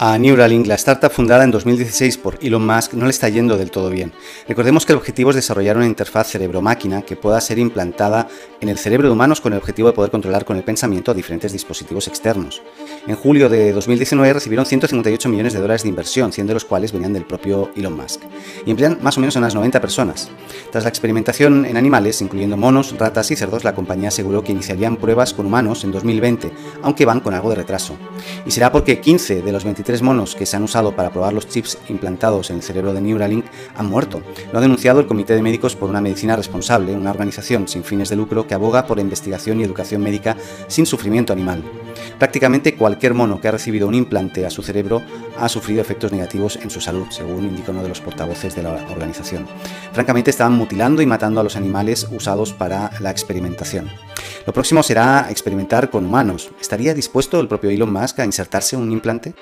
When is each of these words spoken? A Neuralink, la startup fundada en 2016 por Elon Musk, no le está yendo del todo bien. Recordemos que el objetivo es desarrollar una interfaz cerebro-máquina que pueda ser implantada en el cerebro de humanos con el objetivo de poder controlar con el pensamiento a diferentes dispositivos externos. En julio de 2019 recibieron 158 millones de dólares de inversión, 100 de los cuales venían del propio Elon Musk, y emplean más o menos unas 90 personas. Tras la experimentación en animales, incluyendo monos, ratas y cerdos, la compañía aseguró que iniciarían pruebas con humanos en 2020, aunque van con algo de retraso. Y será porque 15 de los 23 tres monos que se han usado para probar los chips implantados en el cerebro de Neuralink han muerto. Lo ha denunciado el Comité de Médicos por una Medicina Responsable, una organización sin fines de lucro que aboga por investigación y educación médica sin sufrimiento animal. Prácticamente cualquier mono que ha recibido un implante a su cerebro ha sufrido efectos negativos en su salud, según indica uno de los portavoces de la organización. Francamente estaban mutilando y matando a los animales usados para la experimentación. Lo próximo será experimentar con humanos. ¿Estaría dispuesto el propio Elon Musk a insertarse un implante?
A 0.00 0.16
Neuralink, 0.16 0.66
la 0.66 0.76
startup 0.76 1.10
fundada 1.10 1.44
en 1.44 1.50
2016 1.50 2.16
por 2.18 2.38
Elon 2.40 2.64
Musk, 2.64 2.94
no 2.94 3.04
le 3.04 3.10
está 3.10 3.28
yendo 3.28 3.58
del 3.58 3.70
todo 3.70 3.90
bien. 3.90 4.12
Recordemos 4.46 4.86
que 4.86 4.92
el 4.92 4.98
objetivo 4.98 5.30
es 5.30 5.36
desarrollar 5.36 5.76
una 5.76 5.86
interfaz 5.86 6.28
cerebro-máquina 6.28 7.02
que 7.02 7.16
pueda 7.16 7.40
ser 7.40 7.58
implantada 7.58 8.28
en 8.60 8.68
el 8.68 8.78
cerebro 8.78 9.08
de 9.08 9.12
humanos 9.12 9.40
con 9.40 9.52
el 9.52 9.58
objetivo 9.58 9.88
de 9.88 9.94
poder 9.94 10.10
controlar 10.10 10.44
con 10.44 10.56
el 10.56 10.62
pensamiento 10.62 11.10
a 11.10 11.14
diferentes 11.14 11.52
dispositivos 11.52 12.06
externos. 12.06 12.62
En 13.06 13.16
julio 13.16 13.48
de 13.48 13.72
2019 13.72 14.32
recibieron 14.32 14.66
158 14.66 15.28
millones 15.28 15.54
de 15.54 15.60
dólares 15.60 15.82
de 15.82 15.88
inversión, 15.88 16.32
100 16.32 16.46
de 16.46 16.54
los 16.54 16.64
cuales 16.64 16.92
venían 16.92 17.12
del 17.12 17.24
propio 17.24 17.70
Elon 17.74 17.96
Musk, 17.96 18.22
y 18.66 18.70
emplean 18.70 18.98
más 19.02 19.16
o 19.16 19.20
menos 19.20 19.36
unas 19.36 19.54
90 19.54 19.80
personas. 19.80 20.30
Tras 20.70 20.84
la 20.84 20.90
experimentación 20.90 21.64
en 21.64 21.76
animales, 21.76 22.20
incluyendo 22.20 22.56
monos, 22.56 22.96
ratas 22.98 23.30
y 23.30 23.36
cerdos, 23.36 23.64
la 23.64 23.74
compañía 23.74 24.08
aseguró 24.08 24.44
que 24.44 24.52
iniciarían 24.52 24.96
pruebas 24.96 25.34
con 25.34 25.46
humanos 25.46 25.82
en 25.84 25.92
2020, 25.92 26.52
aunque 26.82 27.06
van 27.06 27.20
con 27.20 27.34
algo 27.34 27.50
de 27.50 27.56
retraso. 27.56 27.96
Y 28.46 28.50
será 28.50 28.70
porque 28.70 29.00
15 29.00 29.42
de 29.42 29.52
los 29.52 29.64
23 29.64 29.88
tres 29.88 30.02
monos 30.02 30.34
que 30.34 30.44
se 30.44 30.54
han 30.54 30.64
usado 30.64 30.94
para 30.94 31.08
probar 31.08 31.32
los 31.32 31.48
chips 31.48 31.78
implantados 31.88 32.50
en 32.50 32.56
el 32.56 32.62
cerebro 32.62 32.92
de 32.92 33.00
Neuralink 33.00 33.46
han 33.74 33.86
muerto. 33.86 34.20
Lo 34.52 34.58
ha 34.58 34.60
denunciado 34.60 35.00
el 35.00 35.06
Comité 35.06 35.34
de 35.34 35.40
Médicos 35.40 35.76
por 35.76 35.88
una 35.88 36.02
Medicina 36.02 36.36
Responsable, 36.36 36.92
una 36.92 37.10
organización 37.10 37.66
sin 37.68 37.84
fines 37.84 38.10
de 38.10 38.16
lucro 38.16 38.46
que 38.48 38.54
aboga 38.54 38.86
por 38.86 38.98
investigación 38.98 39.60
y 39.60 39.64
educación 39.64 40.02
médica 40.02 40.36
sin 40.66 40.86
sufrimiento 40.86 41.32
animal. 41.32 41.62
Prácticamente 42.18 42.74
cualquier 42.74 43.14
mono 43.14 43.40
que 43.40 43.46
ha 43.46 43.52
recibido 43.52 43.86
un 43.86 43.94
implante 43.94 44.44
a 44.44 44.50
su 44.50 44.62
cerebro 44.62 45.02
ha 45.38 45.48
sufrido 45.48 45.80
efectos 45.80 46.10
negativos 46.10 46.56
en 46.56 46.70
su 46.70 46.80
salud, 46.80 47.06
según 47.10 47.44
indica 47.44 47.70
uno 47.70 47.82
de 47.82 47.88
los 47.88 48.00
portavoces 48.00 48.56
de 48.56 48.64
la 48.64 48.72
organización. 48.90 49.46
Francamente 49.92 50.30
estaban 50.30 50.54
mutilando 50.54 51.02
y 51.02 51.06
matando 51.06 51.40
a 51.40 51.44
los 51.44 51.54
animales 51.54 52.08
usados 52.10 52.52
para 52.52 52.90
la 53.00 53.10
experimentación. 53.10 53.88
Lo 54.46 54.52
próximo 54.52 54.82
será 54.82 55.26
experimentar 55.30 55.90
con 55.90 56.06
humanos. 56.06 56.50
¿Estaría 56.60 56.94
dispuesto 56.94 57.38
el 57.40 57.48
propio 57.48 57.70
Elon 57.70 57.92
Musk 57.92 58.18
a 58.20 58.24
insertarse 58.24 58.76
un 58.76 58.90
implante? 58.90 59.34